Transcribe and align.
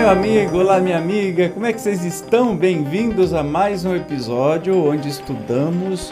meu 0.00 0.08
amigo, 0.08 0.56
olá, 0.56 0.80
minha 0.80 0.96
amiga, 0.96 1.50
como 1.50 1.66
é 1.66 1.74
que 1.74 1.78
vocês 1.78 2.02
estão? 2.06 2.56
Bem-vindos 2.56 3.34
a 3.34 3.42
mais 3.42 3.84
um 3.84 3.94
episódio 3.94 4.74
onde 4.74 5.10
estudamos 5.10 6.10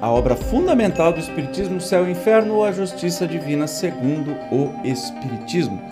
a 0.00 0.08
obra 0.08 0.36
fundamental 0.36 1.12
do 1.12 1.18
Espiritismo, 1.18 1.80
Céu 1.80 2.06
e 2.06 2.12
Inferno 2.12 2.54
ou 2.54 2.64
a 2.64 2.70
Justiça 2.70 3.26
Divina 3.26 3.66
segundo 3.66 4.30
o 4.52 4.70
Espiritismo. 4.84 5.82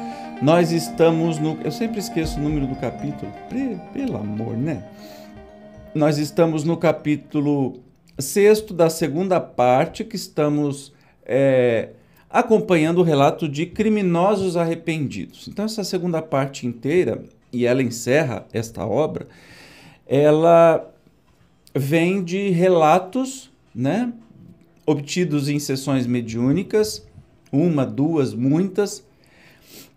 Nós 0.40 0.70
estamos 0.70 1.40
no. 1.40 1.58
Eu 1.64 1.72
sempre 1.72 1.98
esqueço 1.98 2.38
o 2.38 2.42
número 2.44 2.68
do 2.68 2.76
capítulo, 2.76 3.32
pelo 3.92 4.18
amor, 4.18 4.56
né? 4.56 4.84
Nós 5.92 6.18
estamos 6.18 6.62
no 6.62 6.76
capítulo 6.76 7.80
sexto 8.20 8.72
da 8.72 8.88
segunda 8.88 9.40
parte, 9.40 10.04
que 10.04 10.14
estamos 10.14 10.94
é, 11.24 11.88
acompanhando 12.38 12.98
o 12.98 13.02
relato 13.02 13.48
de 13.48 13.64
criminosos 13.64 14.58
arrependidos. 14.58 15.48
Então, 15.48 15.64
essa 15.64 15.82
segunda 15.82 16.20
parte 16.20 16.66
inteira, 16.66 17.24
e 17.50 17.64
ela 17.64 17.82
encerra 17.82 18.46
esta 18.52 18.84
obra, 18.84 19.26
ela 20.06 20.86
vem 21.74 22.22
de 22.22 22.50
relatos 22.50 23.50
né, 23.74 24.12
obtidos 24.84 25.48
em 25.48 25.58
sessões 25.58 26.06
mediúnicas, 26.06 27.06
uma, 27.50 27.86
duas, 27.86 28.34
muitas, 28.34 29.02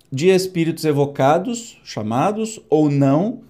de 0.10 0.30
espíritos 0.30 0.86
evocados, 0.86 1.78
chamados 1.84 2.60
ou 2.70 2.90
não, 2.90 3.42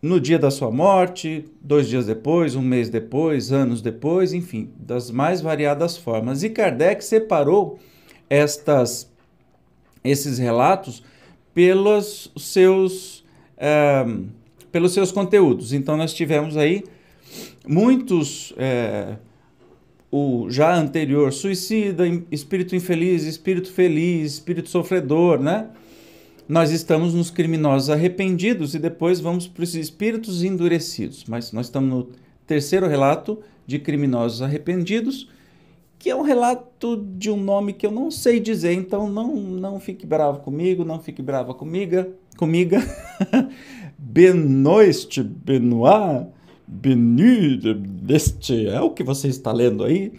no 0.00 0.20
dia 0.20 0.38
da 0.38 0.50
sua 0.50 0.70
morte, 0.70 1.44
dois 1.60 1.88
dias 1.88 2.06
depois, 2.06 2.54
um 2.54 2.62
mês 2.62 2.88
depois, 2.88 3.52
anos 3.52 3.82
depois, 3.82 4.32
enfim, 4.32 4.70
das 4.78 5.10
mais 5.10 5.40
variadas 5.40 5.96
formas. 5.96 6.42
E 6.42 6.50
Kardec 6.50 7.04
separou 7.04 7.78
estas, 8.30 9.10
esses 10.04 10.38
relatos 10.38 11.02
pelos 11.52 12.30
seus, 12.36 13.24
é, 13.56 14.04
pelos 14.70 14.94
seus 14.94 15.10
conteúdos. 15.10 15.72
Então, 15.72 15.96
nós 15.96 16.14
tivemos 16.14 16.56
aí 16.56 16.84
muitos. 17.66 18.54
É, 18.56 19.16
o 20.10 20.48
já 20.48 20.74
anterior 20.74 21.32
suicida, 21.32 22.04
espírito 22.30 22.74
infeliz, 22.74 23.24
espírito 23.24 23.70
feliz, 23.70 24.34
espírito 24.34 24.68
sofredor, 24.70 25.38
né? 25.38 25.68
Nós 26.48 26.70
estamos 26.70 27.12
nos 27.12 27.30
criminosos 27.30 27.90
arrependidos 27.90 28.74
e 28.74 28.78
depois 28.78 29.20
vamos 29.20 29.46
para 29.46 29.62
os 29.62 29.74
espíritos 29.74 30.42
endurecidos. 30.42 31.24
Mas 31.28 31.52
nós 31.52 31.66
estamos 31.66 31.90
no 31.90 32.08
terceiro 32.46 32.88
relato 32.88 33.38
de 33.66 33.78
criminosos 33.78 34.40
arrependidos, 34.40 35.28
que 35.98 36.08
é 36.08 36.16
um 36.16 36.22
relato 36.22 37.04
de 37.18 37.30
um 37.30 37.36
nome 37.36 37.74
que 37.74 37.86
eu 37.86 37.90
não 37.90 38.10
sei 38.10 38.40
dizer, 38.40 38.72
então 38.72 39.10
não, 39.10 39.36
não 39.36 39.78
fique 39.78 40.06
bravo 40.06 40.40
comigo, 40.40 40.84
não 40.84 40.98
fique 40.98 41.20
brava 41.20 41.52
comigo, 41.52 42.06
comigo. 42.36 42.76
Benoist, 43.98 45.22
Benoit, 45.22 46.28
Benu, 46.66 47.74
deste, 47.74 48.68
é 48.68 48.80
o 48.80 48.90
que 48.90 49.02
você 49.02 49.28
está 49.28 49.52
lendo 49.52 49.84
aí 49.84 50.12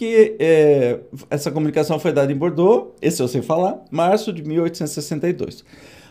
que 0.00 0.34
é, 0.38 0.98
essa 1.28 1.50
comunicação 1.50 1.98
foi 1.98 2.10
dada 2.10 2.32
em 2.32 2.34
Bordeaux, 2.34 2.94
esse 3.02 3.22
eu 3.22 3.28
sei 3.28 3.42
falar, 3.42 3.84
março 3.90 4.32
de 4.32 4.42
1862. 4.42 5.62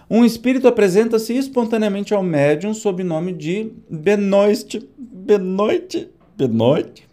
Um 0.08 0.24
espírito 0.24 0.68
apresenta-se 0.68 1.36
espontaneamente 1.36 2.14
ao 2.14 2.22
médium 2.22 2.72
sob 2.72 3.02
o 3.02 3.06
nome 3.06 3.34
de 3.34 3.72
Benoist, 3.90 4.88
Benoit, 4.96 6.08
Benoit, 6.38 7.04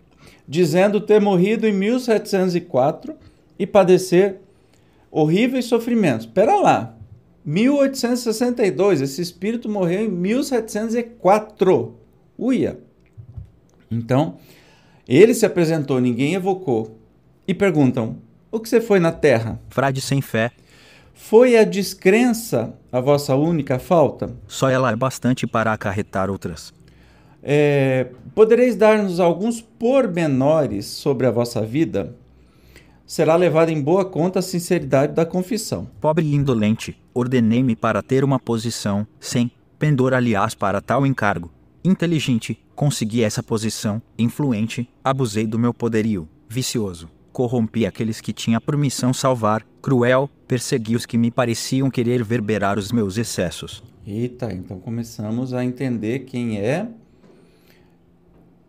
dizendo 0.46 1.00
ter 1.00 1.18
morrido 1.18 1.66
em 1.66 1.72
1704 1.72 3.14
e 3.58 3.66
padecer 3.66 4.42
horríveis 5.10 5.64
sofrimentos. 5.64 6.26
Espera 6.26 6.56
lá, 6.56 6.94
1862, 7.42 9.00
esse 9.00 9.22
espírito 9.22 9.66
morreu 9.66 10.02
em 10.02 10.10
1704. 10.10 11.96
Uia! 12.38 12.78
Então, 13.90 14.36
ele 15.08 15.34
se 15.34 15.46
apresentou, 15.46 16.00
ninguém 16.00 16.34
evocou. 16.34 16.98
E 17.46 17.54
perguntam: 17.54 18.16
O 18.50 18.58
que 18.58 18.68
você 18.68 18.80
foi 18.80 18.98
na 18.98 19.12
terra? 19.12 19.60
Frade 19.68 20.00
sem 20.00 20.20
fé. 20.20 20.50
Foi 21.14 21.56
a 21.56 21.64
descrença 21.64 22.74
a 22.92 23.00
vossa 23.00 23.34
única 23.34 23.78
falta? 23.78 24.34
Só 24.46 24.68
ela 24.68 24.90
é 24.90 24.96
bastante 24.96 25.46
para 25.46 25.72
acarretar 25.72 26.30
outras. 26.30 26.72
É, 27.42 28.08
podereis 28.34 28.74
dar-nos 28.74 29.20
alguns 29.20 29.60
pormenores 29.60 30.86
sobre 30.86 31.26
a 31.26 31.30
vossa 31.30 31.62
vida? 31.62 32.14
Será 33.06 33.36
levada 33.36 33.70
em 33.70 33.80
boa 33.80 34.04
conta 34.04 34.40
a 34.40 34.42
sinceridade 34.42 35.14
da 35.14 35.24
confissão. 35.24 35.88
Pobre 36.00 36.26
e 36.26 36.34
indolente, 36.34 37.00
ordenei-me 37.14 37.76
para 37.76 38.02
ter 38.02 38.24
uma 38.24 38.38
posição, 38.38 39.06
sem 39.20 39.50
pendor 39.78 40.12
aliás 40.12 40.54
para 40.54 40.80
tal 40.80 41.06
encargo, 41.06 41.50
inteligente, 41.86 42.58
consegui 42.74 43.22
essa 43.22 43.42
posição, 43.42 44.02
influente, 44.18 44.88
abusei 45.02 45.46
do 45.46 45.58
meu 45.58 45.72
poderio, 45.72 46.28
vicioso, 46.48 47.08
corrompi 47.32 47.86
aqueles 47.86 48.20
que 48.20 48.32
tinha 48.32 48.60
por 48.60 48.76
missão 48.76 49.12
salvar, 49.12 49.66
cruel, 49.80 50.30
persegui 50.48 50.96
os 50.96 51.06
que 51.06 51.18
me 51.18 51.30
pareciam 51.30 51.90
querer 51.90 52.24
verberar 52.24 52.78
os 52.78 52.90
meus 52.90 53.16
excessos. 53.16 53.82
Eita, 54.06 54.52
então 54.52 54.78
começamos 54.78 55.52
a 55.52 55.64
entender 55.64 56.20
quem 56.20 56.58
é, 56.58 56.88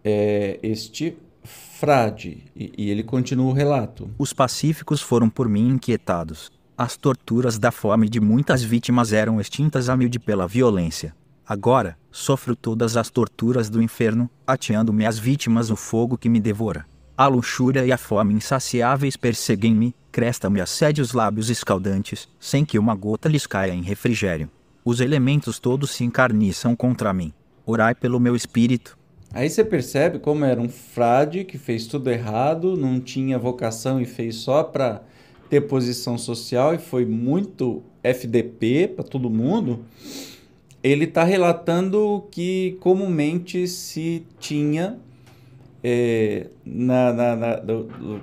é 0.03 0.59
este 0.61 1.17
frade, 1.44 2.44
e, 2.55 2.73
e 2.78 2.89
ele 2.89 3.03
continua 3.03 3.49
o 3.49 3.53
relato. 3.53 4.09
Os 4.17 4.34
pacíficos 4.34 5.01
foram 5.01 5.29
por 5.29 5.47
mim 5.47 5.69
inquietados. 5.69 6.51
As 6.78 6.97
torturas 6.97 7.57
da 7.57 7.72
fome 7.72 8.09
de 8.09 8.19
muitas 8.19 8.61
vítimas 8.61 9.13
eram 9.13 9.39
extintas 9.39 9.89
a 9.89 9.95
de 9.95 10.19
pela 10.19 10.47
violência. 10.47 11.16
Agora, 11.50 11.97
sofro 12.12 12.58
todas 12.58 12.97
as 12.97 13.09
torturas 13.09 13.69
do 13.69 13.81
inferno, 13.81 14.30
ateando-me 14.46 15.06
as 15.06 15.18
vítimas 15.18 15.69
no 15.69 15.78
fogo 15.78 16.18
que 16.18 16.28
me 16.28 16.41
devora. 16.41 16.85
A 17.16 17.25
luxúria 17.28 17.85
e 17.85 17.91
a 17.91 17.97
fome 17.97 18.34
insaciáveis 18.34 19.16
perseguem-me, 19.16 19.96
cresta-me 20.12 20.59
assede 20.59 21.02
os 21.02 21.13
lábios 21.13 21.50
escaldantes, 21.50 22.28
sem 22.38 22.66
que 22.66 22.78
uma 22.78 22.94
gota 22.94 23.30
lhes 23.30 23.47
caia 23.47 23.72
em 23.72 23.81
refrigério. 23.81 24.50
Os 24.84 25.00
elementos 25.00 25.58
todos 25.58 25.91
se 25.91 26.03
encarniçam 26.03 26.75
contra 26.75 27.13
mim. 27.13 27.31
Orai 27.66 27.96
pelo 27.96 28.19
meu 28.19 28.35
espírito. 28.35 28.97
Aí 29.31 29.50
você 29.50 29.64
percebe 29.64 30.19
como 30.19 30.44
era 30.44 30.59
um 30.59 30.68
frade 30.68 31.46
que 31.46 31.58
fez 31.58 31.88
tudo 31.88 32.09
errado, 32.09 32.75
não 32.75 33.00
tinha 33.00 33.40
vocação 33.40 34.02
e 34.02 34.06
fez 34.06 34.35
só 34.35 34.64
para 34.64 35.02
ter 35.50 35.62
posição 35.62 36.18
social 36.18 36.75
e 36.75 36.78
foi 36.78 37.06
muito 37.06 37.81
FDP 38.03 38.90
para 38.90 39.06
todo 39.06 39.29
mundo 39.29 39.85
ele 40.91 41.05
está 41.05 41.23
relatando 41.23 42.27
que 42.31 42.77
comumente 42.79 43.67
se 43.67 44.25
tinha 44.39 44.97
é, 45.83 46.47
na, 46.65 47.13
na, 47.13 47.35
na, 47.35 47.55
do, 47.55 48.21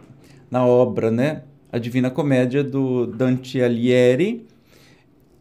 na, 0.50 0.66
obra, 0.66 1.10
né? 1.10 1.42
A 1.72 1.78
Divina 1.78 2.10
Comédia 2.10 2.62
do 2.62 3.06
Dante 3.06 3.60
Alighieri, 3.60 4.47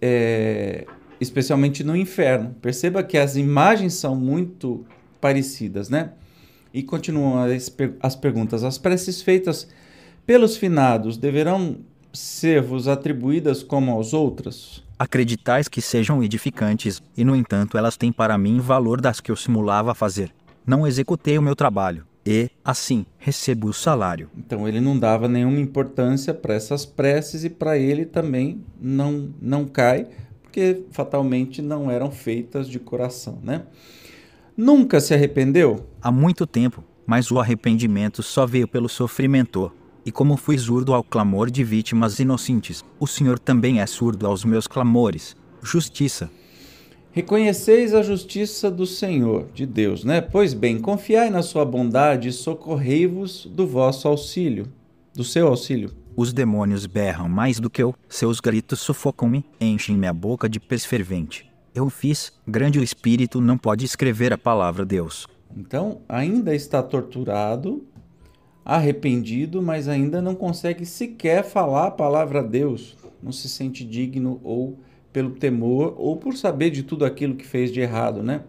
é, 0.01 0.85
especialmente 1.21 1.83
no 1.83 1.95
inferno. 1.95 2.55
Perceba 2.61 3.03
que 3.03 3.17
as 3.17 3.35
imagens 3.35 3.93
são 3.93 4.15
muito 4.15 4.85
parecidas, 5.21 5.89
né? 5.89 6.13
E 6.73 6.81
continuam 6.81 7.43
as, 7.43 7.75
as 7.99 8.15
perguntas. 8.15 8.63
As 8.63 8.77
preces 8.77 9.21
feitas 9.21 9.67
pelos 10.25 10.57
finados 10.57 11.17
deverão 11.17 11.77
ser-vos 12.11 12.87
atribuídas 12.87 13.63
como 13.63 13.91
aos 13.91 14.13
outros? 14.13 14.83
Acreditais 15.03 15.67
que 15.67 15.81
sejam 15.81 16.23
edificantes, 16.23 17.03
e 17.17 17.25
no 17.25 17.35
entanto 17.35 17.77
elas 17.77 17.97
têm 17.97 18.09
para 18.09 18.37
mim 18.37 18.61
valor 18.61 19.01
das 19.01 19.19
que 19.19 19.29
eu 19.29 19.35
simulava 19.35 19.93
fazer. 19.93 20.33
Não 20.65 20.87
executei 20.87 21.37
o 21.37 21.41
meu 21.41 21.57
trabalho, 21.57 22.05
e, 22.25 22.49
assim, 22.63 23.05
recebo 23.17 23.67
o 23.67 23.73
salário. 23.73 24.29
Então 24.37 24.65
ele 24.65 24.79
não 24.79 24.97
dava 24.97 25.27
nenhuma 25.27 25.59
importância 25.59 26.33
para 26.33 26.53
essas 26.53 26.85
preces 26.85 27.43
e 27.43 27.49
para 27.49 27.77
ele 27.77 28.05
também 28.05 28.63
não, 28.79 29.29
não 29.41 29.65
cai, 29.65 30.07
porque 30.41 30.83
fatalmente 30.91 31.61
não 31.61 31.91
eram 31.91 32.09
feitas 32.09 32.69
de 32.69 32.79
coração, 32.79 33.39
né? 33.43 33.63
Nunca 34.55 35.01
se 35.01 35.13
arrependeu? 35.13 35.85
Há 36.01 36.13
muito 36.13 36.47
tempo, 36.47 36.81
mas 37.05 37.29
o 37.29 37.41
arrependimento 37.41 38.23
só 38.23 38.45
veio 38.45 38.69
pelo 38.69 38.87
sofrimento. 38.87 39.69
E 40.05 40.11
como 40.11 40.35
fui 40.35 40.57
surdo 40.57 40.93
ao 40.93 41.03
clamor 41.03 41.49
de 41.49 41.63
vítimas 41.63 42.19
inocentes, 42.19 42.83
o 42.99 43.07
Senhor 43.07 43.39
também 43.39 43.79
é 43.79 43.85
surdo 43.85 44.27
aos 44.27 44.43
meus 44.43 44.67
clamores. 44.67 45.35
Justiça. 45.61 46.29
Reconheceis 47.11 47.93
a 47.93 48.01
justiça 48.01 48.71
do 48.71 48.85
Senhor, 48.85 49.47
de 49.53 49.65
Deus, 49.65 50.03
né? 50.03 50.19
Pois 50.19 50.53
bem, 50.53 50.79
confiai 50.79 51.29
na 51.29 51.43
sua 51.43 51.63
bondade 51.63 52.27
e 52.27 52.33
socorrei-vos 52.33 53.45
do 53.45 53.67
vosso 53.67 54.07
auxílio, 54.07 54.67
do 55.13 55.23
seu 55.23 55.47
auxílio. 55.47 55.91
Os 56.15 56.33
demônios 56.33 56.85
berram 56.85 57.29
mais 57.29 57.59
do 57.59 57.69
que 57.69 57.81
eu, 57.81 57.95
seus 58.09 58.39
gritos 58.39 58.79
sufocam-me, 58.79 59.45
enchem 59.61 59.95
minha 59.95 60.13
boca 60.13 60.49
de 60.49 60.59
pés 60.59 60.85
fervente. 60.85 61.49
Eu 61.73 61.89
fiz, 61.89 62.33
grande 62.47 62.77
o 62.79 62.83
Espírito 62.83 63.39
não 63.39 63.57
pode 63.57 63.85
escrever 63.85 64.33
a 64.33 64.37
palavra 64.37 64.85
Deus. 64.85 65.27
Então, 65.55 66.01
ainda 66.09 66.53
está 66.53 66.81
torturado 66.81 67.85
arrependido, 68.65 69.61
mas 69.61 69.87
ainda 69.87 70.21
não 70.21 70.35
consegue 70.35 70.85
sequer 70.85 71.43
falar 71.43 71.87
a 71.87 71.91
palavra 71.91 72.43
Deus, 72.43 72.95
não 73.21 73.31
se 73.31 73.49
sente 73.49 73.83
digno 73.83 74.39
ou 74.43 74.77
pelo 75.11 75.31
temor 75.31 75.93
ou 75.97 76.17
por 76.17 76.35
saber 76.35 76.71
de 76.71 76.83
tudo 76.83 77.05
aquilo 77.05 77.35
que 77.35 77.45
fez 77.45 77.71
de 77.71 77.79
errado, 77.79 78.23
né? 78.23 78.41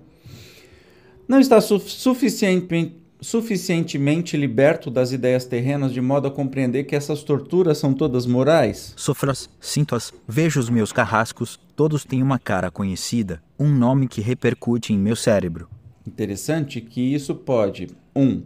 Não 1.28 1.40
está 1.40 1.60
su 1.60 1.78
suficientemente, 1.78 2.96
suficientemente 3.20 4.36
liberto 4.36 4.90
das 4.90 5.12
ideias 5.12 5.46
terrenas 5.46 5.92
de 5.92 6.00
modo 6.00 6.28
a 6.28 6.30
compreender 6.30 6.84
que 6.84 6.94
essas 6.94 7.22
torturas 7.22 7.78
são 7.78 7.94
todas 7.94 8.26
morais? 8.26 8.92
Sofro-as, 8.96 9.48
sinto-as, 9.58 10.12
vejo 10.28 10.60
os 10.60 10.68
meus 10.68 10.92
carrascos, 10.92 11.58
todos 11.74 12.04
têm 12.04 12.22
uma 12.22 12.38
cara 12.38 12.70
conhecida, 12.70 13.42
um 13.58 13.68
nome 13.68 14.08
que 14.08 14.20
repercute 14.20 14.92
em 14.92 14.98
meu 14.98 15.16
cérebro. 15.16 15.68
Interessante 16.06 16.82
que 16.82 17.14
isso 17.14 17.34
pode, 17.34 17.88
um, 18.14 18.42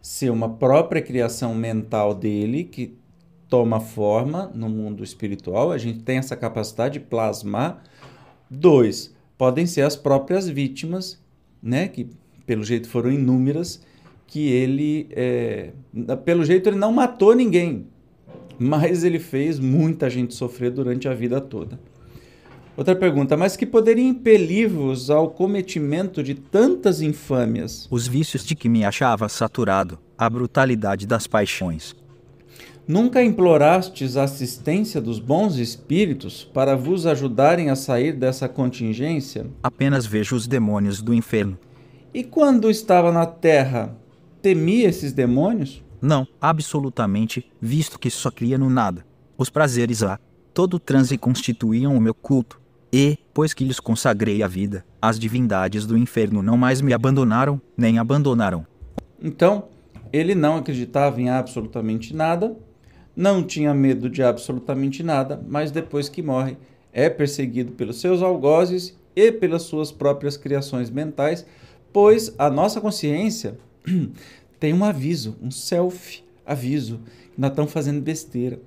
ser 0.00 0.30
uma 0.30 0.48
própria 0.48 1.02
criação 1.02 1.54
mental 1.54 2.14
dele 2.14 2.64
que 2.64 2.96
toma 3.48 3.80
forma 3.80 4.50
no 4.54 4.68
mundo 4.68 5.02
espiritual, 5.02 5.72
a 5.72 5.78
gente 5.78 6.00
tem 6.00 6.18
essa 6.18 6.36
capacidade 6.36 6.94
de 6.94 7.00
plasmar. 7.00 7.82
Dois, 8.48 9.14
podem 9.36 9.66
ser 9.66 9.82
as 9.82 9.96
próprias 9.96 10.48
vítimas, 10.48 11.20
né, 11.62 11.88
que 11.88 12.08
pelo 12.46 12.64
jeito 12.64 12.88
foram 12.88 13.10
inúmeras, 13.10 13.82
que 14.26 14.48
ele, 14.48 15.08
é, 15.10 15.72
pelo 16.24 16.44
jeito 16.44 16.68
ele 16.68 16.76
não 16.76 16.92
matou 16.92 17.34
ninguém, 17.34 17.86
mas 18.58 19.02
ele 19.02 19.18
fez 19.18 19.58
muita 19.58 20.08
gente 20.08 20.34
sofrer 20.34 20.70
durante 20.70 21.08
a 21.08 21.14
vida 21.14 21.40
toda. 21.40 21.80
Outra 22.76 22.96
pergunta, 22.96 23.36
mas 23.36 23.56
que 23.56 23.66
poderia 23.66 24.04
impelir-vos 24.04 25.10
ao 25.10 25.30
cometimento 25.30 26.22
de 26.22 26.34
tantas 26.34 27.02
infâmias? 27.02 27.86
Os 27.90 28.06
vícios 28.06 28.44
de 28.44 28.54
que 28.54 28.68
me 28.68 28.84
achava 28.84 29.28
saturado, 29.28 29.98
a 30.16 30.30
brutalidade 30.30 31.06
das 31.06 31.26
paixões. 31.26 31.94
Nunca 32.86 33.22
implorastes 33.22 34.16
a 34.16 34.24
assistência 34.24 35.00
dos 35.00 35.18
bons 35.18 35.56
espíritos 35.56 36.42
para 36.42 36.76
vos 36.76 37.06
ajudarem 37.06 37.70
a 37.70 37.76
sair 37.76 38.12
dessa 38.12 38.48
contingência? 38.48 39.46
Apenas 39.62 40.06
vejo 40.06 40.34
os 40.34 40.46
demônios 40.46 41.00
do 41.00 41.14
inferno. 41.14 41.58
E 42.12 42.24
quando 42.24 42.68
estava 42.68 43.12
na 43.12 43.26
terra, 43.26 43.96
temia 44.42 44.88
esses 44.88 45.12
demônios? 45.12 45.84
Não, 46.02 46.26
absolutamente, 46.40 47.48
visto 47.60 47.98
que 47.98 48.10
só 48.10 48.30
cria 48.30 48.58
no 48.58 48.68
nada. 48.68 49.04
Os 49.38 49.48
prazeres 49.50 50.00
lá, 50.00 50.18
todo 50.52 50.74
o 50.74 50.80
transe 50.80 51.16
constituíam 51.16 51.96
o 51.96 52.00
meu 52.00 52.14
culto. 52.14 52.59
E, 52.92 53.18
pois 53.32 53.54
que 53.54 53.62
lhes 53.62 53.78
consagrei 53.78 54.42
a 54.42 54.48
vida, 54.48 54.84
as 55.00 55.18
divindades 55.18 55.86
do 55.86 55.96
inferno 55.96 56.42
não 56.42 56.56
mais 56.56 56.80
me 56.80 56.92
abandonaram, 56.92 57.60
nem 57.76 57.98
abandonaram. 57.98 58.66
Então, 59.22 59.68
ele 60.12 60.34
não 60.34 60.56
acreditava 60.56 61.20
em 61.20 61.30
absolutamente 61.30 62.14
nada, 62.14 62.56
não 63.14 63.44
tinha 63.44 63.72
medo 63.72 64.10
de 64.10 64.24
absolutamente 64.24 65.04
nada, 65.04 65.40
mas 65.46 65.70
depois 65.70 66.08
que 66.08 66.20
morre, 66.20 66.56
é 66.92 67.08
perseguido 67.08 67.72
pelos 67.72 68.00
seus 68.00 68.22
algozes 68.22 68.98
e 69.14 69.30
pelas 69.30 69.62
suas 69.62 69.92
próprias 69.92 70.36
criações 70.36 70.90
mentais, 70.90 71.46
pois 71.92 72.34
a 72.38 72.50
nossa 72.50 72.80
consciência 72.80 73.56
tem 74.58 74.74
um 74.74 74.84
aviso, 74.84 75.36
um 75.40 75.50
self-aviso, 75.50 76.98
que 77.32 77.40
nós 77.40 77.50
estamos 77.50 77.72
fazendo 77.72 78.02
besteira. 78.02 78.60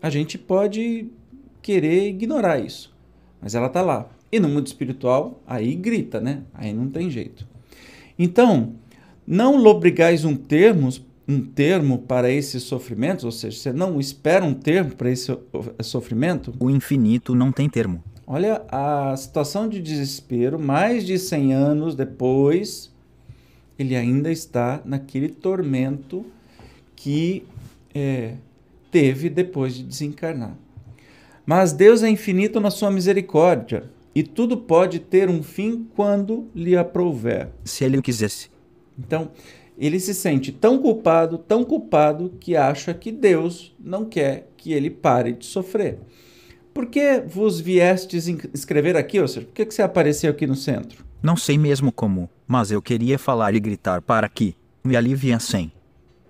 A 0.00 0.08
gente 0.08 0.38
pode 0.38 1.08
querer 1.60 2.08
ignorar 2.08 2.60
isso 2.60 2.90
mas 3.40 3.54
ela 3.54 3.66
está 3.66 3.82
lá. 3.82 4.08
E 4.30 4.38
no 4.38 4.48
mundo 4.48 4.66
espiritual, 4.66 5.42
aí 5.46 5.74
grita, 5.74 6.20
né? 6.20 6.42
Aí 6.54 6.72
não 6.72 6.88
tem 6.88 7.10
jeito. 7.10 7.46
Então, 8.18 8.74
não 9.26 9.56
lobrigais 9.56 10.24
um 10.24 10.36
termo, 10.36 10.88
um 11.26 11.40
termo 11.40 11.98
para 11.98 12.30
esses 12.30 12.62
sofrimentos, 12.62 13.24
ou 13.24 13.32
seja, 13.32 13.56
você 13.56 13.72
não 13.72 13.98
espera 13.98 14.44
um 14.44 14.54
termo 14.54 14.94
para 14.94 15.10
esse 15.10 15.36
sofrimento? 15.82 16.52
O 16.60 16.70
infinito 16.70 17.34
não 17.34 17.50
tem 17.50 17.68
termo. 17.68 18.02
Olha 18.26 18.62
a 18.68 19.16
situação 19.16 19.68
de 19.68 19.80
desespero, 19.80 20.58
mais 20.58 21.04
de 21.04 21.18
100 21.18 21.52
anos 21.52 21.94
depois, 21.96 22.92
ele 23.78 23.96
ainda 23.96 24.30
está 24.30 24.80
naquele 24.84 25.28
tormento 25.28 26.24
que 26.94 27.44
é, 27.94 28.34
teve 28.90 29.28
depois 29.28 29.74
de 29.74 29.82
desencarnar. 29.82 30.54
Mas 31.50 31.72
Deus 31.72 32.04
é 32.04 32.08
infinito 32.08 32.60
na 32.60 32.70
sua 32.70 32.92
misericórdia, 32.92 33.90
e 34.14 34.22
tudo 34.22 34.56
pode 34.56 35.00
ter 35.00 35.28
um 35.28 35.42
fim 35.42 35.84
quando 35.96 36.48
lhe 36.54 36.76
aprouver. 36.76 37.48
Se 37.64 37.82
ele 37.82 37.98
o 37.98 38.02
quisesse. 38.02 38.48
Então, 38.96 39.32
ele 39.76 39.98
se 39.98 40.14
sente 40.14 40.52
tão 40.52 40.78
culpado, 40.78 41.38
tão 41.38 41.64
culpado, 41.64 42.32
que 42.38 42.54
acha 42.54 42.94
que 42.94 43.10
Deus 43.10 43.74
não 43.80 44.04
quer 44.04 44.48
que 44.56 44.72
ele 44.72 44.90
pare 44.90 45.32
de 45.32 45.44
sofrer. 45.44 45.98
Por 46.72 46.86
que 46.86 47.20
vos 47.26 47.58
viestes 47.58 48.28
escrever 48.54 48.96
aqui, 48.96 49.18
ou 49.18 49.26
seja, 49.26 49.44
por 49.44 49.52
que 49.52 49.64
você 49.64 49.82
apareceu 49.82 50.30
aqui 50.30 50.46
no 50.46 50.54
centro? 50.54 51.04
Não 51.20 51.36
sei 51.36 51.58
mesmo 51.58 51.90
como, 51.90 52.30
mas 52.46 52.70
eu 52.70 52.80
queria 52.80 53.18
falar 53.18 53.56
e 53.56 53.58
gritar 53.58 54.00
para 54.02 54.28
que 54.28 54.54
me 54.84 54.96
aliviassem. 54.96 55.72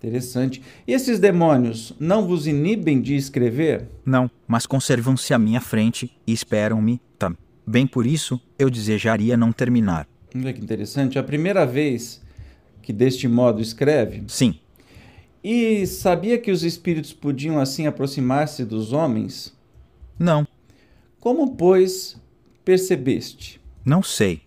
Interessante. 0.00 0.62
E 0.86 0.94
esses 0.94 1.18
demônios 1.18 1.92
não 2.00 2.26
vos 2.26 2.46
inibem 2.46 3.02
de 3.02 3.14
escrever? 3.14 3.86
Não, 4.04 4.30
mas 4.48 4.64
conservam-se 4.64 5.34
à 5.34 5.38
minha 5.38 5.60
frente 5.60 6.10
e 6.26 6.32
esperam-me. 6.32 6.98
Tá. 7.18 7.30
Bem 7.66 7.86
por 7.86 8.06
isso, 8.06 8.40
eu 8.58 8.70
desejaria 8.70 9.36
não 9.36 9.52
terminar. 9.52 10.08
Olha 10.34 10.54
que 10.54 10.62
interessante. 10.62 11.18
A 11.18 11.22
primeira 11.22 11.66
vez 11.66 12.22
que 12.82 12.94
deste 12.94 13.28
modo 13.28 13.60
escreve? 13.60 14.24
Sim. 14.28 14.58
E 15.44 15.86
sabia 15.86 16.38
que 16.38 16.50
os 16.50 16.62
espíritos 16.62 17.12
podiam 17.12 17.58
assim 17.58 17.86
aproximar-se 17.86 18.64
dos 18.64 18.94
homens? 18.94 19.54
Não. 20.18 20.48
Como, 21.18 21.56
pois, 21.56 22.16
percebeste? 22.64 23.60
Não 23.84 24.02
sei. 24.02 24.40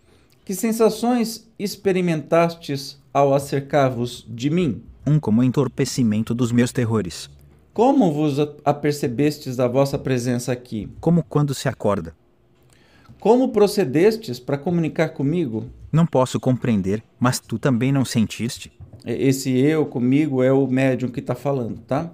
Que 0.44 0.56
sensações 0.56 1.48
experimentastes 1.60 3.00
ao 3.14 3.36
acercar-vos 3.36 4.26
de 4.28 4.50
mim? 4.50 4.82
Um 5.06 5.20
como 5.20 5.44
entorpecimento 5.44 6.34
dos 6.34 6.52
meus 6.52 6.72
terrores. 6.72 7.30
Como 7.74 8.12
vos 8.12 8.38
apercebestes 8.64 9.56
da 9.56 9.68
vossa 9.68 9.98
presença 9.98 10.52
aqui? 10.52 10.90
Como 11.00 11.24
quando 11.24 11.54
se 11.54 11.68
acorda. 11.68 12.16
Como 13.20 13.50
procedestes 13.50 14.40
para 14.40 14.58
comunicar 14.58 15.10
comigo? 15.10 15.66
Não 15.92 16.06
posso 16.06 16.40
compreender, 16.40 17.02
mas 17.20 17.40
tu 17.40 17.58
também 17.58 17.92
não 17.92 18.04
sentiste? 18.04 18.72
Esse 19.06 19.58
eu 19.58 19.86
comigo 19.86 20.44
é 20.44 20.52
o 20.52 20.68
médium 20.68 21.10
que 21.10 21.20
está 21.20 21.36
falando, 21.36 21.80
tá? 21.80 22.12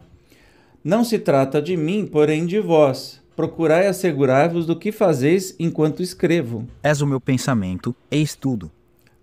Não 0.83 1.03
se 1.03 1.19
trata 1.19 1.61
de 1.61 1.75
mim, 1.75 2.05
porém 2.05 2.45
de 2.45 2.59
vós. 2.59 3.21
Procurai 3.35 3.87
assegurar-vos 3.87 4.65
do 4.65 4.75
que 4.75 4.91
fazeis 4.91 5.55
enquanto 5.59 6.01
escrevo. 6.01 6.67
És 6.83 7.01
o 7.01 7.07
meu 7.07 7.19
pensamento, 7.19 7.95
eis 8.11 8.35
tudo. 8.35 8.71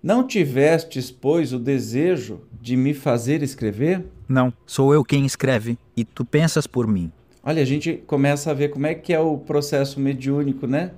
Não 0.07 0.25
tivestes, 0.25 1.11
pois, 1.11 1.53
o 1.53 1.59
desejo 1.59 2.43
de 2.63 2.77
me 2.77 2.95
fazer 2.95 3.43
escrever? 3.43 4.05
Não, 4.29 4.53
sou 4.65 4.95
eu 4.95 5.03
quem 5.03 5.27
escreve 5.27 5.77
e 5.97 6.05
tu 6.05 6.25
pensas 6.25 6.65
por 6.65 6.87
mim. 6.87 7.11
Olha, 7.43 7.61
a 7.61 7.65
gente 7.65 8.05
começa 8.07 8.53
a 8.53 8.55
ver 8.55 8.69
como 8.69 8.87
é 8.87 8.95
que 8.95 9.13
é 9.13 9.19
o 9.19 9.37
processo 9.37 9.99
mediúnico, 9.99 10.65
né? 10.65 10.93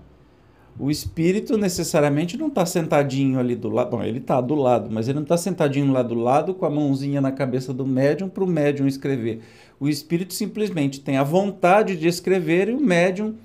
O 0.79 0.91
espírito 0.91 1.57
necessariamente 1.57 2.37
não 2.37 2.49
está 2.49 2.67
sentadinho 2.67 3.39
ali 3.39 3.57
do 3.57 3.71
lado. 3.71 3.93
Bom, 3.93 4.03
ele 4.03 4.19
está 4.19 4.43
do 4.43 4.55
lado, 4.55 4.91
mas 4.93 5.09
ele 5.09 5.17
não 5.17 5.23
está 5.23 5.39
sentadinho 5.39 5.91
lá 5.91 6.03
do 6.03 6.15
lado 6.15 6.53
com 6.53 6.67
a 6.67 6.71
mãozinha 6.71 7.19
na 7.19 7.33
cabeça 7.33 7.73
do 7.73 7.87
médium 7.87 8.29
para 8.29 8.45
o 8.45 8.47
médium 8.47 8.87
escrever. 8.87 9.41
O 9.81 9.89
espírito 9.89 10.35
simplesmente 10.35 11.01
tem 11.01 11.17
a 11.17 11.25
vontade 11.25 11.97
de 11.97 12.07
escrever 12.07 12.69
e 12.69 12.75
o 12.75 12.81
médium 12.81 13.37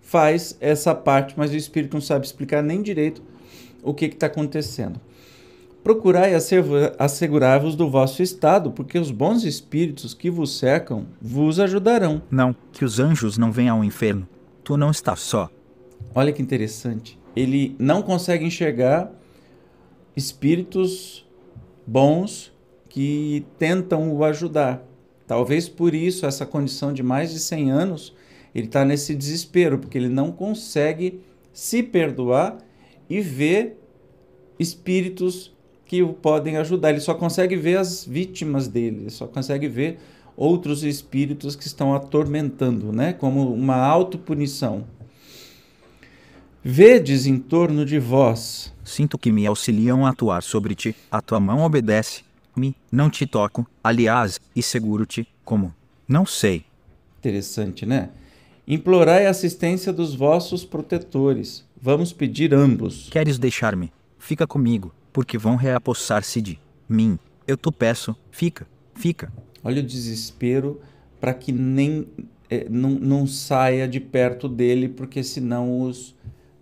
faz 0.00 0.56
essa 0.60 0.96
parte, 0.96 1.34
mas 1.36 1.52
o 1.52 1.56
espírito 1.56 1.94
não 1.94 2.00
sabe 2.00 2.26
explicar 2.26 2.60
nem 2.60 2.82
direito 2.82 3.22
o 3.84 3.94
que 3.94 4.06
está 4.06 4.26
acontecendo. 4.26 4.98
Procurai 5.82 6.32
assegurar-vos 6.98 7.74
do 7.74 7.90
vosso 7.90 8.22
estado, 8.22 8.70
porque 8.70 8.98
os 8.98 9.10
bons 9.10 9.42
espíritos 9.42 10.14
que 10.14 10.30
vos 10.30 10.56
cercam 10.56 11.06
vos 11.20 11.58
ajudarão. 11.58 12.22
Não, 12.30 12.54
que 12.72 12.84
os 12.84 13.00
anjos 13.00 13.36
não 13.36 13.50
venham 13.50 13.78
ao 13.78 13.84
inferno. 13.84 14.28
Tu 14.62 14.76
não 14.76 14.92
estás 14.92 15.20
só. 15.20 15.50
Olha 16.14 16.32
que 16.32 16.40
interessante. 16.40 17.18
Ele 17.34 17.74
não 17.80 18.00
consegue 18.00 18.44
enxergar 18.44 19.10
espíritos 20.16 21.26
bons 21.84 22.52
que 22.88 23.44
tentam 23.58 24.14
o 24.14 24.22
ajudar. 24.22 24.84
Talvez 25.26 25.68
por 25.68 25.94
isso, 25.94 26.26
essa 26.26 26.46
condição 26.46 26.92
de 26.92 27.02
mais 27.02 27.32
de 27.32 27.40
100 27.40 27.70
anos, 27.72 28.14
ele 28.54 28.66
está 28.66 28.84
nesse 28.84 29.14
desespero, 29.14 29.78
porque 29.78 29.98
ele 29.98 30.08
não 30.08 30.30
consegue 30.30 31.20
se 31.52 31.82
perdoar 31.82 32.58
e 33.08 33.20
ver 33.20 33.78
espíritos 34.58 35.52
que 35.92 36.02
o 36.02 36.14
podem 36.14 36.56
ajudar. 36.56 36.88
Ele 36.88 37.00
só 37.00 37.12
consegue 37.12 37.54
ver 37.54 37.76
as 37.76 38.02
vítimas 38.02 38.66
dele, 38.66 39.10
só 39.10 39.26
consegue 39.26 39.68
ver 39.68 39.98
outros 40.34 40.82
espíritos 40.82 41.54
que 41.54 41.66
estão 41.66 41.94
atormentando, 41.94 42.90
né? 42.90 43.12
como 43.12 43.52
uma 43.52 43.76
autopunição. 43.76 44.86
Vedes 46.64 47.26
em 47.26 47.38
torno 47.38 47.84
de 47.84 47.98
vós. 47.98 48.72
Sinto 48.82 49.18
que 49.18 49.30
me 49.30 49.46
auxiliam 49.46 50.06
a 50.06 50.08
atuar 50.08 50.42
sobre 50.42 50.74
ti. 50.74 50.96
A 51.10 51.20
tua 51.20 51.38
mão 51.38 51.60
obedece-me, 51.60 52.74
não 52.90 53.10
te 53.10 53.26
toco, 53.26 53.66
aliás, 53.84 54.40
e 54.56 54.62
seguro-te 54.62 55.28
como. 55.44 55.74
Não 56.08 56.24
sei. 56.24 56.64
Interessante, 57.18 57.84
né? 57.84 58.08
Implorai 58.66 59.26
a 59.26 59.30
assistência 59.30 59.92
dos 59.92 60.14
vossos 60.14 60.64
protetores. 60.64 61.66
Vamos 61.78 62.14
pedir 62.14 62.54
ambos. 62.54 63.10
Queres 63.10 63.38
deixar-me? 63.38 63.92
Fica 64.18 64.46
comigo, 64.46 64.90
porque 65.12 65.36
vão 65.36 65.56
reapossar-se 65.56 66.40
de 66.40 66.58
mim. 66.88 67.18
Eu 67.46 67.56
te 67.56 67.70
peço, 67.70 68.16
fica, 68.30 68.66
fica. 68.94 69.32
Olha 69.62 69.80
o 69.80 69.86
desespero 69.86 70.80
para 71.20 71.34
que 71.34 71.52
nem 71.52 72.06
é, 72.50 72.66
não, 72.68 72.90
não 72.90 73.26
saia 73.26 73.88
de 73.88 74.00
perto 74.00 74.48
dele, 74.48 74.88
porque 74.88 75.22
senão 75.22 75.82
os 75.82 76.14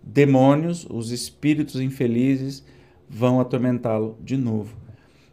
demônios, 0.03 0.87
os 0.89 1.11
espíritos 1.11 1.81
infelizes, 1.81 2.65
vão 3.09 3.41
atormentá-lo 3.41 4.17
de 4.23 4.37
novo. 4.37 4.77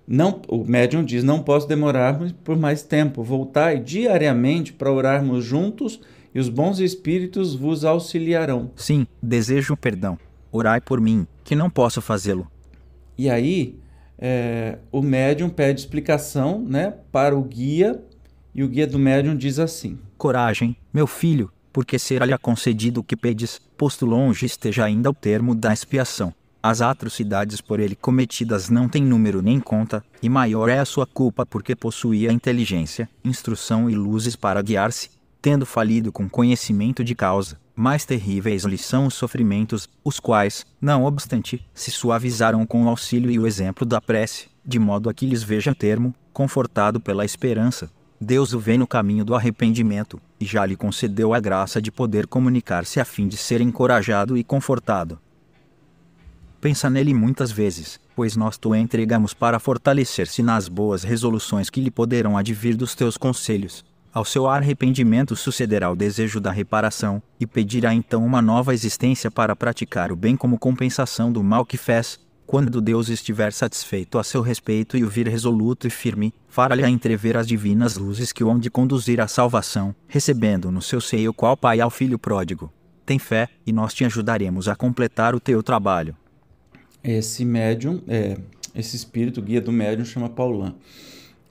Não, 0.07 0.41
o 0.47 0.63
médium 0.63 1.03
diz: 1.03 1.23
não 1.23 1.43
posso 1.43 1.67
demorar 1.67 2.17
por 2.43 2.57
mais 2.57 2.81
tempo. 2.81 3.21
Voltai 3.21 3.79
diariamente 3.79 4.71
para 4.71 4.91
orarmos 4.91 5.43
juntos 5.43 5.99
e 6.33 6.39
os 6.39 6.49
bons 6.49 6.79
espíritos 6.79 7.53
vos 7.53 7.83
auxiliarão. 7.83 8.71
Sim, 8.75 9.05
desejo 9.21 9.75
perdão. 9.75 10.17
Orai 10.51 10.79
por 10.79 11.01
mim, 11.01 11.27
que 11.43 11.55
não 11.55 11.69
posso 11.69 12.01
fazê-lo. 12.01 12.49
E 13.17 13.29
aí, 13.29 13.79
é, 14.17 14.77
o 14.91 15.01
médium 15.01 15.49
pede 15.49 15.79
explicação 15.79 16.59
né, 16.59 16.93
para 17.11 17.37
o 17.37 17.43
guia, 17.43 18.01
e 18.53 18.63
o 18.63 18.67
guia 18.67 18.87
do 18.87 18.99
médium 18.99 19.35
diz 19.35 19.59
assim: 19.59 19.97
Coragem, 20.17 20.75
meu 20.93 21.07
filho, 21.07 21.51
porque 21.71 21.99
será-lhe 21.99 22.35
concedido 22.37 23.01
o 23.01 23.03
que 23.03 23.15
pedes, 23.15 23.59
posto 23.77 24.05
longe 24.05 24.45
esteja 24.45 24.85
ainda 24.85 25.09
o 25.09 25.13
termo 25.13 25.53
da 25.53 25.71
expiação. 25.71 26.33
As 26.61 26.81
atrocidades 26.81 27.61
por 27.61 27.79
ele 27.79 27.95
cometidas 27.95 28.69
não 28.69 28.89
têm 28.89 29.03
número 29.03 29.41
nem 29.41 29.59
conta, 29.59 30.03
e 30.21 30.27
maior 30.27 30.69
é 30.69 30.79
a 30.79 30.85
sua 30.85 31.05
culpa 31.05 31.45
porque 31.45 31.75
possuía 31.75 32.31
inteligência, 32.31 33.07
instrução 33.23 33.89
e 33.89 33.95
luzes 33.95 34.35
para 34.35 34.61
guiar-se, 34.61 35.11
tendo 35.41 35.65
falido 35.65 36.11
com 36.11 36.27
conhecimento 36.27 37.03
de 37.03 37.15
causa. 37.15 37.57
Mais 37.79 38.05
terríveis 38.05 38.63
lhe 38.63 38.75
são 38.75 39.05
os 39.05 39.13
sofrimentos, 39.13 39.87
os 40.03 40.19
quais, 40.19 40.65
não 40.81 41.03
obstante, 41.03 41.63
se 41.75 41.91
suavizaram 41.91 42.65
com 42.65 42.83
o 42.83 42.89
auxílio 42.89 43.29
e 43.29 43.37
o 43.37 43.45
exemplo 43.45 43.85
da 43.85 44.01
prece, 44.01 44.47
de 44.65 44.79
modo 44.79 45.07
a 45.07 45.13
que 45.13 45.27
lhes 45.27 45.43
veja 45.43 45.75
termo, 45.75 46.11
confortado 46.33 46.99
pela 46.99 47.23
esperança. 47.23 47.87
Deus 48.19 48.51
o 48.51 48.59
vê 48.59 48.79
no 48.79 48.87
caminho 48.87 49.23
do 49.23 49.35
arrependimento, 49.35 50.19
e 50.39 50.45
já 50.45 50.65
lhe 50.65 50.75
concedeu 50.75 51.35
a 51.35 51.39
graça 51.39 51.79
de 51.79 51.91
poder 51.91 52.25
comunicar-se 52.25 52.99
a 52.99 53.05
fim 53.05 53.27
de 53.27 53.37
ser 53.37 53.61
encorajado 53.61 54.35
e 54.35 54.43
confortado. 54.43 55.19
Pensa 56.59 56.89
nele 56.89 57.13
muitas 57.13 57.51
vezes, 57.51 57.99
pois 58.15 58.35
nós 58.35 58.57
te 58.57 58.69
entregamos 58.69 59.35
para 59.35 59.59
fortalecer-se 59.59 60.41
nas 60.41 60.67
boas 60.67 61.03
resoluções 61.03 61.69
que 61.69 61.79
lhe 61.79 61.91
poderão 61.91 62.35
advir 62.35 62.75
dos 62.75 62.95
teus 62.95 63.17
conselhos. 63.17 63.85
Ao 64.17 64.25
seu 64.25 64.47
arrependimento 64.47 65.35
sucederá 65.35 65.91
o 65.91 65.95
desejo 65.95 66.41
da 66.41 66.51
reparação, 66.51 67.21
e 67.39 67.45
pedirá 67.45 67.93
então 67.93 68.25
uma 68.25 68.41
nova 68.41 68.73
existência 68.73 69.29
para 69.29 69.55
praticar 69.55 70.11
o 70.11 70.15
bem 70.15 70.35
como 70.35 70.57
compensação 70.57 71.31
do 71.31 71.43
mal 71.43 71.63
que 71.63 71.77
fez. 71.77 72.19
Quando 72.47 72.81
Deus 72.81 73.09
estiver 73.09 73.53
satisfeito 73.53 74.17
a 74.17 74.23
seu 74.23 74.41
respeito 74.41 74.97
e 74.97 75.03
o 75.03 75.07
vir 75.07 75.27
resoluto 75.27 75.85
e 75.85 75.91
firme, 75.91 76.33
fará-lhe 76.47 76.83
entrever 76.87 77.37
as 77.37 77.47
divinas 77.47 77.95
luzes 77.95 78.33
que 78.33 78.43
o 78.43 78.49
hão 78.49 78.57
de 78.57 78.71
conduzir 78.71 79.21
à 79.21 79.27
salvação, 79.27 79.93
recebendo 80.07 80.71
no 80.71 80.81
seu 80.81 80.99
seio 80.99 81.31
qual 81.31 81.55
pai 81.55 81.79
ao 81.79 81.91
filho 81.91 82.17
pródigo. 82.17 82.73
Tem 83.05 83.19
fé, 83.19 83.47
e 83.67 83.71
nós 83.71 83.93
te 83.93 84.03
ajudaremos 84.03 84.67
a 84.67 84.75
completar 84.75 85.35
o 85.35 85.39
teu 85.39 85.61
trabalho. 85.61 86.17
Esse 87.03 87.45
médium, 87.45 88.01
é, 88.07 88.35
esse 88.73 88.95
espírito 88.95 89.43
guia 89.43 89.61
do 89.61 89.71
médium 89.71 90.05
chama 90.05 90.27
Paulan. 90.27 90.73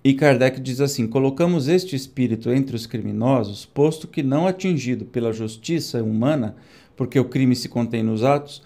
E 0.06 0.14
Kardec 0.14 0.60
diz 0.60 0.80
assim: 0.80 1.04
colocamos 1.04 1.66
este 1.66 1.96
espírito 1.96 2.48
entre 2.52 2.76
os 2.76 2.86
criminosos, 2.86 3.66
posto 3.66 4.06
que 4.06 4.22
não 4.22 4.46
atingido 4.46 5.04
pela 5.04 5.32
justiça 5.32 6.00
humana, 6.00 6.54
porque 6.94 7.18
o 7.18 7.25
crime 7.25 7.56
se 7.56 7.68
contém 7.68 8.04
nos 8.04 8.22
atos, 8.22 8.62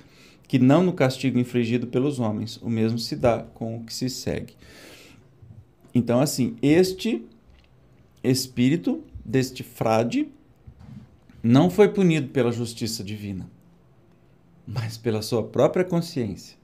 que 0.46 0.58
não 0.58 0.82
no 0.82 0.92
castigo 0.92 1.38
infligido 1.38 1.86
pelos 1.86 2.18
homens. 2.18 2.58
O 2.58 2.68
mesmo 2.68 2.98
se 2.98 3.16
dá 3.16 3.38
com 3.54 3.78
o 3.78 3.84
que 3.84 3.94
se 3.94 4.10
segue. 4.10 4.52
Então, 5.94 6.20
assim, 6.20 6.56
este 6.60 7.24
espírito 8.22 9.02
deste 9.24 9.62
frade 9.62 10.28
não 11.42 11.70
foi 11.70 11.88
punido 11.88 12.28
pela 12.28 12.52
justiça 12.52 13.02
divina, 13.02 13.50
mas 14.68 14.98
pela 14.98 15.22
sua 15.22 15.42
própria 15.42 15.86
consciência. 15.86 16.54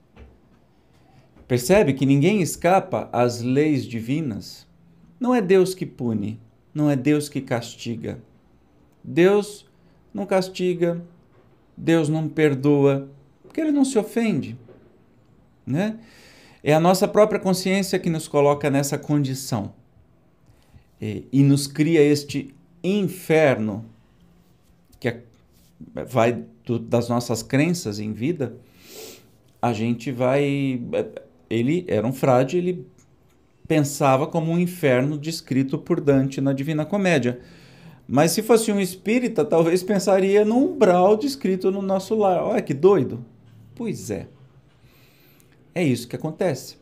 Percebe 1.49 1.95
que 1.95 2.05
ninguém 2.05 2.43
escapa 2.43 3.09
às 3.11 3.41
leis 3.41 3.87
divinas? 3.87 4.66
Não 5.19 5.35
é 5.35 5.41
Deus 5.41 5.75
que 5.75 5.87
pune, 5.87 6.39
não 6.75 6.91
é 6.91 6.97
Deus 6.97 7.29
que 7.29 7.41
castiga. 7.41 8.19
Deus 9.03 9.67
não 10.13 10.27
castiga, 10.27 11.03
Deus 11.77 12.09
não 12.09 12.29
perdoa, 12.29 13.09
porque 13.43 13.61
ele 13.61 13.73
não 13.73 13.85
se 13.85 13.99
ofende, 13.99 14.57
né? 15.67 15.99
É 16.63 16.75
a 16.75 16.81
nossa 16.81 17.07
própria 17.07 17.39
consciência 17.39 17.99
que 17.99 18.11
nos 18.11 18.27
coloca 18.27 18.69
nessa 18.69 18.99
condição 18.99 19.73
e, 21.01 21.25
e 21.33 21.43
nos 21.43 21.67
cria 21.67 22.03
este 22.03 22.55
inferno 22.83 23.85
que 24.99 25.09
é, 25.09 25.23
vai 26.07 26.45
do, 26.65 26.79
das 26.79 27.09
nossas 27.09 27.43
crenças 27.43 28.01
em 28.01 28.13
vida. 28.13 28.57
A 29.63 29.73
gente 29.73 30.11
vai 30.11 30.81
ele 31.49 31.85
era 31.89 32.07
um 32.07 32.13
frade, 32.13 32.57
ele 32.59 32.87
pensava 33.67 34.27
como 34.27 34.53
um 34.53 34.59
inferno 34.59 35.19
descrito 35.19 35.79
por 35.79 36.01
Dante 36.01 36.41
na 36.41 36.53
Divina 36.53 36.85
Comédia. 36.85 37.41
Mas 38.09 38.31
se 38.31 38.43
fosse 38.43 38.71
um 38.71 38.81
espírita, 38.81 39.45
talvez 39.45 39.83
pensaria 39.83 40.45
no 40.45 40.57
umbral 40.57 41.17
descrito 41.17 41.71
no 41.71 41.83
nosso 41.83 42.15
lar. 42.15 42.43
Olha 42.43 42.63
que 42.63 42.73
doido. 42.73 43.25
Pois 43.75 44.11
é. 44.11 44.29
É 45.75 45.83
isso 45.83 46.07
que 46.07 46.17
acontece. 46.17 46.77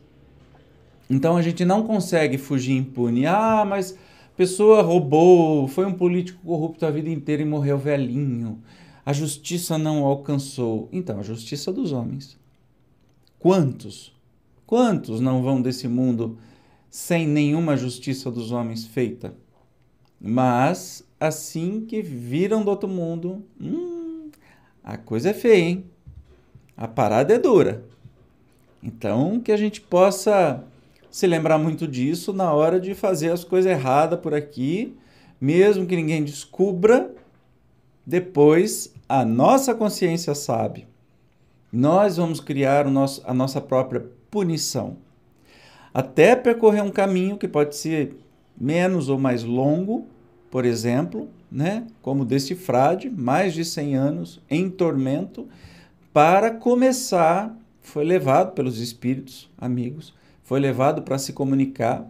Então 1.09 1.35
a 1.35 1.41
gente 1.41 1.65
não 1.65 1.83
consegue 1.83 2.37
fugir 2.37 2.73
impune. 2.73 3.25
Ah, 3.25 3.65
mas 3.67 3.97
pessoa 4.37 4.81
roubou, 4.81 5.67
foi 5.67 5.85
um 5.85 5.93
político 5.93 6.39
corrupto 6.45 6.85
a 6.85 6.91
vida 6.91 7.09
inteira 7.09 7.41
e 7.41 7.45
morreu 7.45 7.77
velhinho. 7.77 8.61
A 9.05 9.13
justiça 9.13 9.77
não 9.77 10.03
alcançou. 10.03 10.89
Então, 10.91 11.19
a 11.19 11.23
justiça 11.23 11.71
dos 11.71 11.91
homens. 11.91 12.37
Quantos 13.37 14.15
Quantos 14.65 15.21
não 15.21 15.43
vão 15.43 15.61
desse 15.61 15.87
mundo 15.87 16.37
sem 16.95 17.27
nenhuma 17.27 17.75
justiça 17.75 18.31
dos 18.31 18.53
homens 18.53 18.85
feita? 18.85 19.35
Mas 20.17 21.05
assim 21.19 21.81
que 21.81 22.01
viram 22.01 22.63
do 22.63 22.69
outro 22.69 22.87
mundo, 22.87 23.43
hum, 23.59 24.31
a 24.81 24.95
coisa 24.95 25.31
é 25.31 25.33
feia, 25.33 25.59
hein? 25.59 25.85
A 26.77 26.87
parada 26.87 27.33
é 27.33 27.37
dura. 27.37 27.83
Então, 28.81 29.41
que 29.41 29.51
a 29.51 29.57
gente 29.57 29.81
possa 29.81 30.63
se 31.11 31.27
lembrar 31.27 31.57
muito 31.57 31.85
disso 31.85 32.31
na 32.31 32.53
hora 32.53 32.79
de 32.79 32.95
fazer 32.95 33.29
as 33.29 33.43
coisas 33.43 33.69
erradas 33.69 34.21
por 34.21 34.33
aqui, 34.33 34.95
mesmo 35.39 35.85
que 35.85 35.97
ninguém 35.97 36.23
descubra, 36.23 37.13
depois 38.05 38.95
a 39.09 39.25
nossa 39.25 39.75
consciência 39.75 40.33
sabe. 40.33 40.87
Nós 41.73 42.15
vamos 42.15 42.39
criar 42.39 42.89
nosso, 42.89 43.21
a 43.25 43.33
nossa 43.33 43.59
própria 43.59 44.09
punição. 44.31 45.03
Até 45.95 46.35
percorrer 46.35 46.83
um 46.83 46.91
caminho 46.91 47.37
que 47.37 47.47
pode 47.47 47.73
ser 47.73 48.17
menos 48.59 49.07
ou 49.07 49.17
mais 49.17 49.45
longo, 49.45 50.05
por 50.51 50.65
exemplo, 50.65 51.29
né, 51.49 51.87
como 52.01 52.25
desse 52.25 52.53
frade, 52.53 53.09
mais 53.09 53.53
de 53.53 53.63
100 53.63 53.95
anos 53.95 54.41
em 54.49 54.69
tormento, 54.69 55.47
para 56.11 56.51
começar, 56.51 57.57
foi 57.79 58.03
levado 58.03 58.51
pelos 58.51 58.81
espíritos 58.81 59.49
amigos, 59.57 60.13
foi 60.43 60.59
levado 60.59 61.01
para 61.01 61.17
se 61.17 61.31
comunicar, 61.31 62.05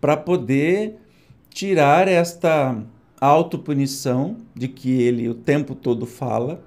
para 0.00 0.16
poder 0.16 0.96
tirar 1.50 2.06
esta 2.06 2.80
autopunição 3.20 4.36
de 4.54 4.68
que 4.68 5.02
ele 5.02 5.28
o 5.28 5.34
tempo 5.34 5.74
todo 5.74 6.06
fala, 6.06 6.62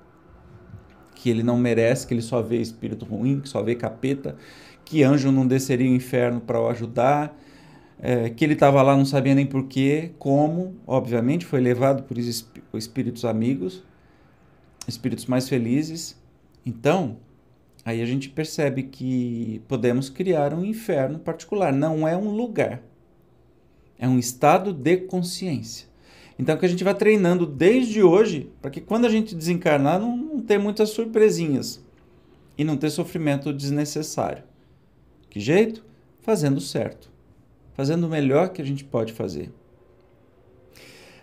que 1.15 1.29
ele 1.29 1.41
não 1.41 1.57
merece, 1.57 2.05
que 2.05 2.13
ele 2.13 2.22
só 2.22 2.41
vê 2.41 2.57
espírito 2.57 3.05
ruim, 3.05 3.39
que 3.39 3.48
só 3.48 3.63
vê 3.63 3.75
capeta, 3.75 4.36
que 4.88 5.03
anjo 5.03 5.34
não 5.34 5.46
desceria 5.46 5.91
o 5.91 5.94
inferno 5.94 6.39
para 6.39 6.62
o 6.62 6.70
ajudar, 6.70 7.38
é, 8.00 8.29
que 8.29 8.46
ele 8.46 8.53
estava 8.53 8.82
lá 8.82 8.96
não 8.96 9.03
sabia 9.03 9.36
nem 9.36 9.46
porquê, 9.46 10.12
como, 10.17 10.77
obviamente, 10.88 11.46
foi 11.46 11.60
levado 11.60 12.03
por 12.03 12.17
espíritos 12.17 13.25
amigos, 13.25 13.84
espíritos 14.88 15.25
mais 15.25 15.50
felizes. 15.50 16.17
Então, 16.65 17.17
aí 17.84 18.01
a 18.01 18.06
gente 18.06 18.29
percebe 18.29 18.84
que 18.84 19.62
podemos 19.67 20.10
criar 20.10 20.53
um 20.53 20.63
inferno 20.63 21.20
particular, 21.20 21.74
não 21.74 22.08
é 22.08 22.15
um 22.15 22.29
lugar, 22.29 22.82
é 24.00 24.08
um 24.08 24.17
estado 24.17 24.72
de 24.72 24.96
consciência. 25.00 25.86
Então, 26.39 26.56
que 26.56 26.65
a 26.65 26.70
gente 26.70 26.84
vai 26.86 26.96
treinando 26.96 27.46
desde 27.46 28.01
hoje, 28.01 28.50
para 28.62 28.72
que 28.72 28.79
quando 28.79 29.03
a 29.03 29.10
gente 29.10 29.36
desencarnar, 29.36 30.00
não, 30.00 30.15
não 30.15 30.39
ter 30.39 30.58
muitas 30.58 30.91
surpresinhas 30.91 31.84
e 32.58 32.63
não 32.63 32.77
ter 32.77 32.89
sofrimento 32.89 33.51
desnecessário. 33.51 34.44
Que 35.38 35.44
jeito? 35.44 35.86
Fazendo 36.22 36.60
certo. 36.60 37.12
Fazendo 37.75 38.08
o 38.08 38.10
melhor 38.10 38.50
que 38.50 38.60
a 38.60 38.65
gente 38.65 38.84
pode 38.84 39.13
fazer. 39.13 39.51